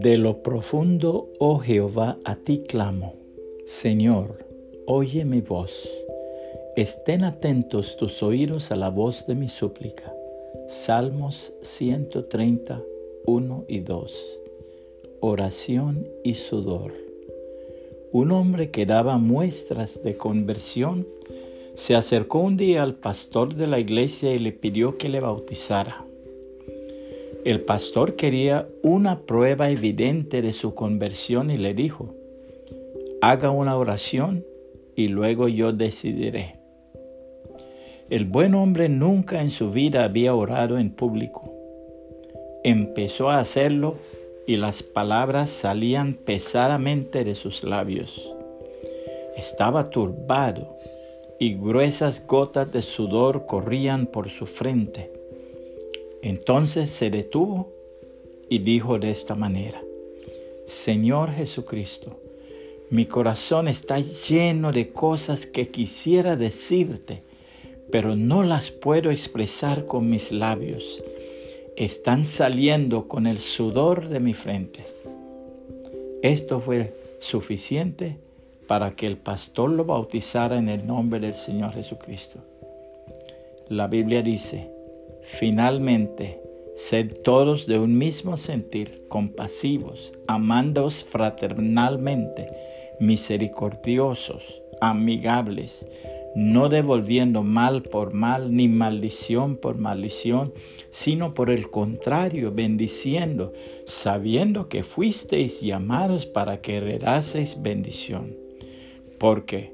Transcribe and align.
De 0.00 0.16
lo 0.16 0.42
profundo, 0.42 1.28
oh 1.38 1.58
Jehová, 1.58 2.18
a 2.24 2.36
ti 2.36 2.62
clamo. 2.66 3.14
Señor, 3.66 4.46
oye 4.86 5.24
mi 5.24 5.40
voz. 5.40 5.88
Estén 6.76 7.24
atentos 7.24 7.96
tus 7.96 8.22
oídos 8.22 8.70
a 8.70 8.76
la 8.76 8.90
voz 8.90 9.26
de 9.26 9.34
mi 9.34 9.48
súplica. 9.48 10.14
Salmos 10.68 11.56
130, 11.62 12.82
1 13.26 13.64
y 13.68 13.80
2. 13.80 14.40
Oración 15.20 16.08
y 16.22 16.34
sudor. 16.34 16.92
Un 18.12 18.30
hombre 18.30 18.70
que 18.70 18.86
daba 18.86 19.18
muestras 19.18 20.02
de 20.02 20.16
conversión 20.16 21.06
se 21.74 21.96
acercó 21.96 22.38
un 22.38 22.56
día 22.56 22.82
al 22.82 22.94
pastor 22.94 23.54
de 23.54 23.66
la 23.66 23.78
iglesia 23.78 24.32
y 24.32 24.38
le 24.38 24.52
pidió 24.52 24.96
que 24.96 25.08
le 25.08 25.20
bautizara. 25.20 26.04
El 27.44 27.60
pastor 27.60 28.16
quería 28.16 28.68
una 28.82 29.20
prueba 29.20 29.70
evidente 29.70 30.40
de 30.40 30.52
su 30.52 30.74
conversión 30.74 31.50
y 31.50 31.56
le 31.56 31.74
dijo, 31.74 32.14
haga 33.20 33.50
una 33.50 33.76
oración 33.76 34.44
y 34.94 35.08
luego 35.08 35.48
yo 35.48 35.72
decidiré. 35.72 36.56
El 38.08 38.24
buen 38.24 38.54
hombre 38.54 38.88
nunca 38.88 39.42
en 39.42 39.50
su 39.50 39.70
vida 39.70 40.04
había 40.04 40.34
orado 40.34 40.78
en 40.78 40.90
público. 40.90 41.52
Empezó 42.62 43.30
a 43.30 43.40
hacerlo 43.40 43.96
y 44.46 44.56
las 44.56 44.82
palabras 44.82 45.50
salían 45.50 46.14
pesadamente 46.14 47.24
de 47.24 47.34
sus 47.34 47.64
labios. 47.64 48.32
Estaba 49.36 49.90
turbado 49.90 50.78
y 51.38 51.54
gruesas 51.54 52.26
gotas 52.26 52.72
de 52.72 52.82
sudor 52.82 53.46
corrían 53.46 54.06
por 54.06 54.30
su 54.30 54.46
frente. 54.46 55.10
Entonces 56.22 56.90
se 56.90 57.10
detuvo 57.10 57.72
y 58.48 58.58
dijo 58.58 58.98
de 58.98 59.10
esta 59.10 59.34
manera, 59.34 59.82
Señor 60.66 61.32
Jesucristo, 61.32 62.18
mi 62.90 63.06
corazón 63.06 63.68
está 63.68 63.98
lleno 64.00 64.72
de 64.72 64.90
cosas 64.90 65.46
que 65.46 65.68
quisiera 65.68 66.36
decirte, 66.36 67.22
pero 67.90 68.14
no 68.16 68.42
las 68.42 68.70
puedo 68.70 69.10
expresar 69.10 69.86
con 69.86 70.08
mis 70.08 70.32
labios. 70.32 71.02
Están 71.76 72.24
saliendo 72.24 73.08
con 73.08 73.26
el 73.26 73.40
sudor 73.40 74.08
de 74.08 74.20
mi 74.20 74.32
frente. 74.32 74.84
Esto 76.22 76.60
fue 76.60 76.94
suficiente 77.18 78.16
para 78.66 78.94
que 78.94 79.06
el 79.06 79.16
pastor 79.16 79.70
lo 79.70 79.84
bautizara 79.84 80.56
en 80.56 80.68
el 80.68 80.86
nombre 80.86 81.20
del 81.20 81.34
Señor 81.34 81.72
Jesucristo. 81.74 82.40
La 83.68 83.86
Biblia 83.86 84.22
dice, 84.22 84.70
Finalmente, 85.24 86.38
sed 86.76 87.22
todos 87.22 87.66
de 87.66 87.78
un 87.78 87.96
mismo 87.96 88.36
sentir, 88.36 89.06
compasivos, 89.08 90.12
amándoos 90.26 91.02
fraternalmente, 91.02 92.46
misericordiosos, 93.00 94.62
amigables, 94.82 95.86
no 96.34 96.68
devolviendo 96.68 97.42
mal 97.42 97.82
por 97.82 98.12
mal 98.12 98.54
ni 98.54 98.68
maldición 98.68 99.56
por 99.56 99.78
maldición, 99.78 100.52
sino 100.90 101.32
por 101.32 101.48
el 101.48 101.70
contrario, 101.70 102.52
bendiciendo, 102.52 103.52
sabiendo 103.86 104.68
que 104.68 104.82
fuisteis 104.82 105.62
llamados 105.62 106.26
para 106.26 106.60
que 106.60 106.76
heredaseis 106.76 107.62
bendición. 107.62 108.43
Porque 109.24 109.72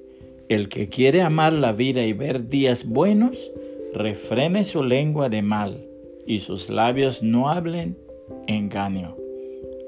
el 0.49 0.69
que 0.69 0.89
quiere 0.89 1.23
amar 1.23 1.53
la 1.53 1.73
vida 1.73 2.05
y 2.05 2.13
ver 2.13 2.49
días 2.49 2.87
buenos, 2.87 3.51
refrene 3.93 4.63
su 4.63 4.85
lengua 4.85 5.29
de 5.29 5.43
mal 5.43 5.85
y 6.25 6.39
sus 6.39 6.71
labios 6.71 7.25
no 7.25 7.49
hablen 7.49 7.99
engaño. 8.47 9.17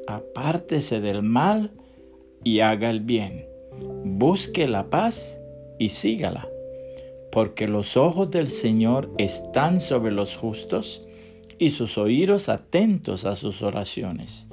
Apártese 0.08 1.00
del 1.00 1.22
mal 1.22 1.70
y 2.42 2.58
haga 2.58 2.90
el 2.90 3.02
bien. 3.02 3.46
Busque 4.04 4.66
la 4.66 4.90
paz 4.90 5.40
y 5.78 5.90
sígala, 5.90 6.48
porque 7.30 7.68
los 7.68 7.96
ojos 7.96 8.32
del 8.32 8.48
Señor 8.48 9.12
están 9.16 9.80
sobre 9.80 10.10
los 10.10 10.34
justos 10.34 11.08
y 11.60 11.70
sus 11.70 11.98
oídos 11.98 12.48
atentos 12.48 13.26
a 13.26 13.36
sus 13.36 13.62
oraciones. 13.62 14.44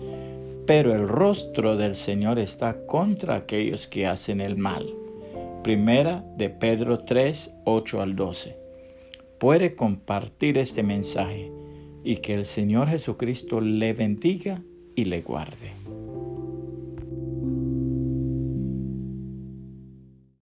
Pero 0.67 0.93
el 0.93 1.07
rostro 1.07 1.77
del 1.77 1.95
Señor 1.95 2.37
está 2.37 2.85
contra 2.85 3.37
aquellos 3.37 3.87
que 3.87 4.05
hacen 4.05 4.39
el 4.39 4.55
mal. 4.55 4.98
Primera 5.63 6.23
de 6.37 6.49
Pedro 6.49 6.97
3, 6.97 7.51
8 7.65 8.01
al 8.01 8.15
12 8.15 8.57
puede 9.39 9.75
compartir 9.75 10.57
este 10.57 10.83
mensaje 10.83 11.51
y 12.03 12.17
que 12.17 12.33
el 12.33 12.45
Señor 12.45 12.87
Jesucristo 12.87 13.59
le 13.59 13.93
bendiga 13.93 14.61
y 14.95 15.05
le 15.05 15.21
guarde. 15.21 15.71